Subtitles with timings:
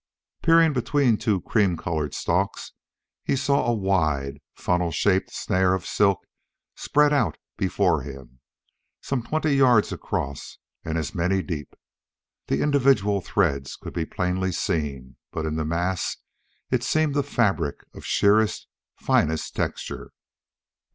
[0.41, 2.71] Peering between two cream colored stalks
[3.23, 6.25] he saw a wide, funnel shaped snare of silk
[6.75, 8.39] spread out before him,
[9.01, 11.75] some twenty yards across and as many deep.
[12.47, 16.17] The individual threads could be plainly seen, but in the mass
[16.71, 20.13] it seemed a fabric of sheerest, finest texture.